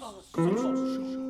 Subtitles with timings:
[0.00, 1.29] 啊